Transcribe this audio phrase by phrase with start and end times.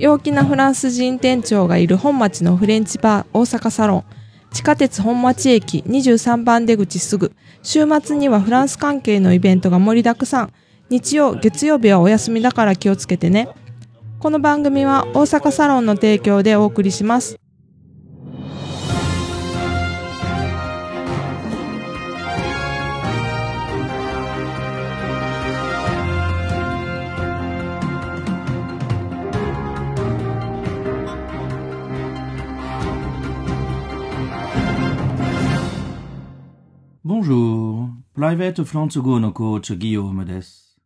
[0.00, 4.04] 陽気なフランス人店長がいる本町のフレンチバー大阪サロン。
[4.50, 7.32] 地下鉄本町駅23番出口すぐ。
[7.62, 10.52] 週末にはフランス関係のイベントが盛りだくさん。
[10.88, 13.50] 日曜、月曜日はお休みだから気をつけてね。
[14.20, 17.39] この番組は大阪サロンの提供でお送りします。
[37.09, 40.79] Bonjour, Private フランス語のコーチギヨームです。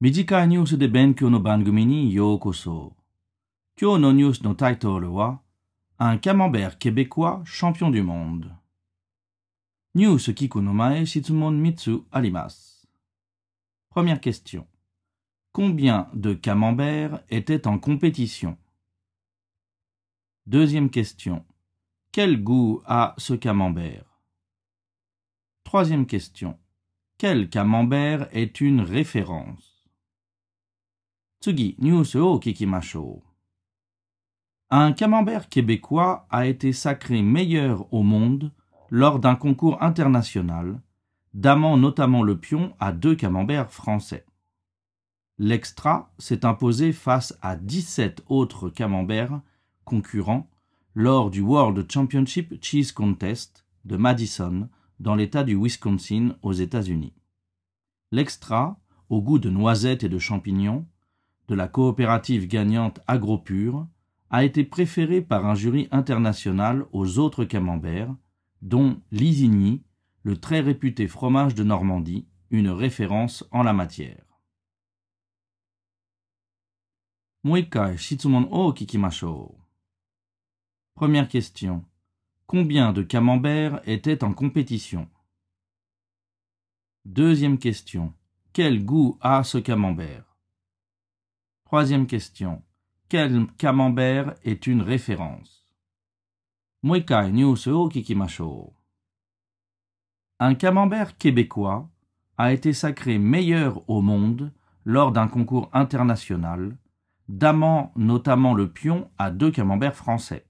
[0.00, 2.96] 短いニュースで勉強の番組にようこそ。
[3.80, 5.40] 今日のニュースのタイトルは
[5.98, 8.50] Un camembert québécois champion du monde。
[9.94, 12.88] ニュース聞くの前質問3つあります。
[13.94, 14.64] Première question.
[15.52, 18.56] Combien de camemberts étaient en compétition
[20.46, 21.44] Deuxième question.
[22.12, 24.11] Quel goût a ce camembert
[25.73, 26.59] Troisième question.
[27.17, 29.89] Quel camembert est une référence?
[34.69, 38.51] Un camembert québécois a été sacré meilleur au monde
[38.91, 40.79] lors d'un concours international,
[41.33, 44.27] damant notamment le pion à deux camemberts français.
[45.39, 49.41] L'extra s'est imposé face à 17 autres camemberts
[49.85, 50.47] concurrents
[50.93, 57.13] lors du World Championship Cheese Contest de Madison dans l'État du Wisconsin aux États-Unis.
[58.11, 60.85] L'extra, au goût de noisettes et de champignons,
[61.47, 63.87] de la coopérative gagnante Agropure,
[64.29, 68.15] a été préféré par un jury international aux autres camemberts,
[68.61, 69.83] dont Lisigny,
[70.23, 74.23] le très réputé fromage de Normandie, une référence en la matière.
[80.95, 81.83] Première question.
[82.55, 85.09] Combien de camemberts étaient en compétition?
[87.03, 88.13] Deuxième question.
[88.53, 90.37] Quel goût a ce camembert?
[91.65, 92.61] Troisième question.
[93.09, 95.67] Quel camembert est une référence?
[100.39, 101.89] Un camembert québécois
[102.37, 104.53] a été sacré meilleur au monde
[104.85, 106.77] lors d'un concours international,
[107.27, 110.45] damant notamment le pion à deux camemberts français.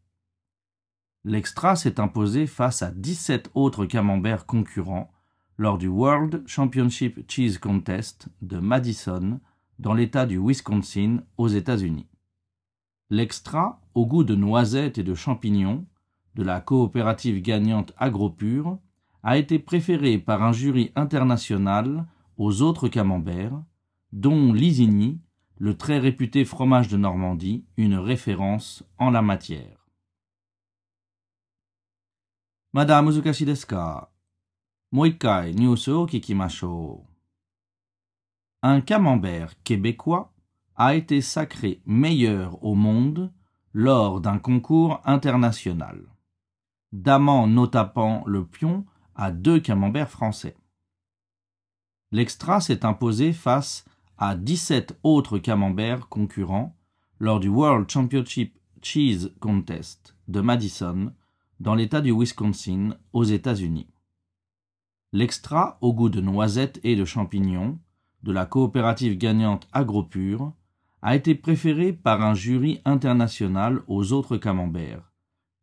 [1.25, 5.09] L'extra s'est imposé face à 17 autres camemberts concurrents
[5.57, 9.39] lors du World Championship Cheese Contest de Madison
[9.79, 12.07] dans l'État du Wisconsin aux États-Unis.
[13.09, 15.85] L'extra, au goût de noisettes et de champignons,
[16.35, 18.77] de la coopérative gagnante AgroPure,
[19.21, 22.05] a été préféré par un jury international
[22.37, 23.63] aux autres camemberts,
[24.11, 25.19] dont Lisigny,
[25.57, 29.82] le très réputé fromage de Normandie, une référence en la matière.
[32.72, 34.08] まだ難しいですか
[34.90, 37.08] もう一回ニュースを聞きましょう。
[38.62, 40.32] Un camembert québécois
[40.74, 43.32] a été sacré meilleur au monde
[43.72, 46.00] lors d'un concours international,
[46.92, 50.56] damant notamment le pion à deux camemberts français.
[52.10, 53.84] L'extra s'est imposé face
[54.16, 56.74] à 17 autres camemberts concurrents
[57.18, 61.12] lors du World Championship Cheese Contest de Madison
[61.63, 63.87] dans l'État du Wisconsin aux États-Unis.
[65.13, 67.79] L'extra, au goût de noisettes et de champignons,
[68.23, 70.51] de la coopérative gagnante AgroPure,
[71.01, 75.13] a été préféré par un jury international aux autres camemberts,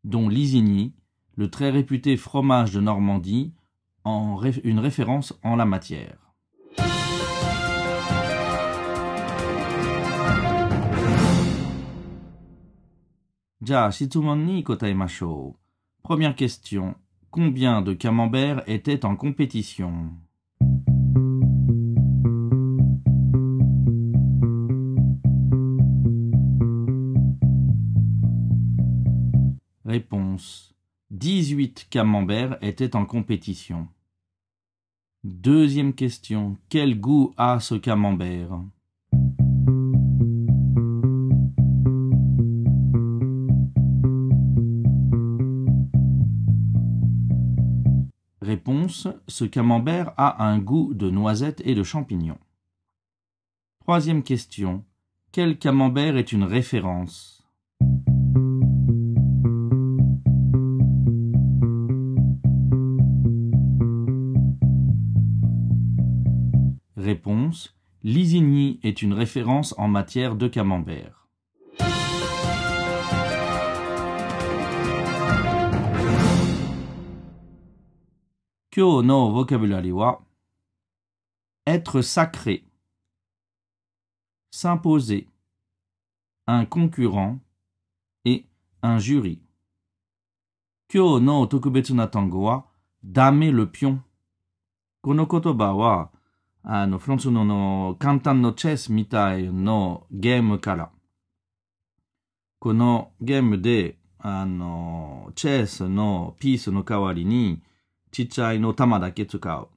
[0.05, 0.94] dont Lisigny,
[1.37, 3.53] le très réputé fromage de Normandie,
[4.05, 6.16] en une référence en la matière.
[13.62, 13.75] じ
[16.10, 16.97] Première question.
[17.31, 20.10] Combien de camemberts étaient en compétition?
[29.84, 30.74] Réponse.
[31.12, 33.86] 18 camemberts étaient en compétition.
[35.22, 36.57] Deuxième question.
[36.71, 38.60] Quel goût a ce camembert?
[48.91, 52.39] Ce camembert a un goût de noisettes et de champignons.
[53.81, 54.84] Troisième question.
[55.33, 57.48] Quel camembert est une référence?
[66.97, 67.77] Réponse.
[68.03, 71.20] Lisigny est une référence en matière de camembert.
[78.72, 80.22] Kyo no vocabulary wa
[81.66, 82.64] être sacré,
[84.52, 85.28] s'imposer,
[86.47, 87.40] un concurrent
[88.26, 88.46] et
[88.82, 89.41] un jury.
[90.87, 92.72] Kyo no tokubetsu na tango wa
[93.03, 94.02] dame le pion.
[95.02, 96.09] この言葉は、
[96.64, 100.90] あの、フランスのの簡単のチェスみたいのゲームから、
[102.58, 107.61] このゲームで、あの、チェスのピースの代わりに、
[108.10, 109.68] ちっちゃいの玉だけ使う。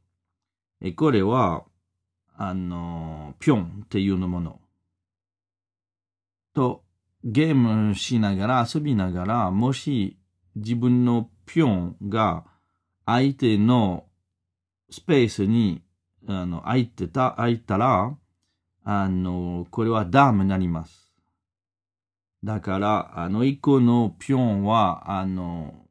[0.81, 1.63] え、これは、
[2.35, 4.59] あの、ピョンっていうのもの。
[6.53, 6.83] と、
[7.23, 10.17] ゲームしながら、遊びながら、もし
[10.55, 12.45] 自分のピョンが
[13.05, 14.05] 相手の
[14.89, 15.81] スペースに、
[16.27, 18.15] あの、空いてた、空いたら、
[18.83, 21.13] あの、これはダムになります。
[22.43, 25.82] だから、あの、一個のピョンは、あの、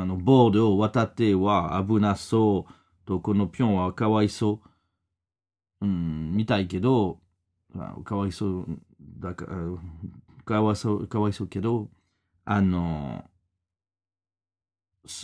[0.00, 2.72] あの、ボードを渡っては危なそう
[3.06, 4.60] と、このピョンはかわいそ
[5.80, 7.20] う、うん、みたいけど、
[8.04, 8.66] かわいそう、
[9.18, 9.46] だか、
[10.44, 11.88] かわいそう、かわいそうけど、
[12.44, 13.24] あの、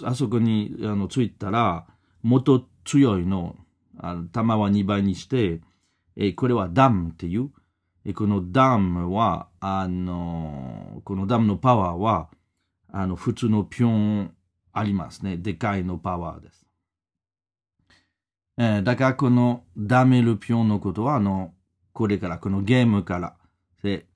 [0.04, 1.86] あそこに、あの、ついたら、
[2.22, 3.56] もっと強いの、
[3.98, 5.60] あの弾は2倍にして、
[6.16, 7.50] えこれはダムっていう？
[8.04, 12.28] えこのダムは、あの、このダムのパワーは、
[12.90, 14.34] あの、普通のピョン
[14.78, 15.36] ありますね。
[15.36, 16.66] でかいのパワーです。
[18.58, 21.52] えーだからこのダメルピョンのことは、あの、
[21.92, 23.36] これから、このゲームから、
[23.82, 24.06] で、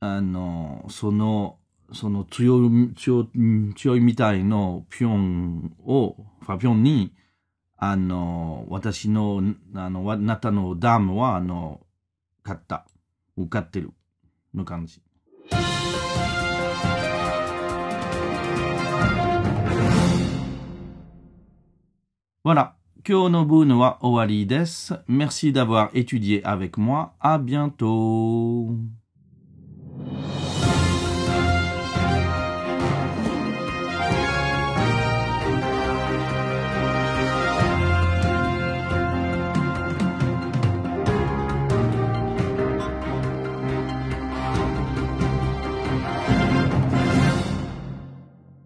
[0.00, 1.58] あの、その、
[1.92, 7.12] その強い、強い、強いみたいのピョンを、ファピョンに、
[7.76, 9.42] あの、私の、
[9.74, 11.80] あの、あなたのダムは、あの、
[12.42, 12.86] 買った。
[13.36, 13.92] 受かってる。
[14.54, 15.02] の感じ。
[22.42, 24.92] Voilà, Kyonobun wa owari des.
[25.08, 27.14] Merci d'avoir étudié avec moi.
[27.20, 28.76] À bientôt.